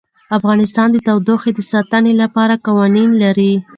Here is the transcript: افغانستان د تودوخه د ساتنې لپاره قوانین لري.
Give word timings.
افغانستان 0.37 0.87
د 0.91 0.97
تودوخه 1.07 1.49
د 1.55 1.59
ساتنې 1.71 2.13
لپاره 2.21 2.61
قوانین 2.67 3.09
لري. 3.23 3.53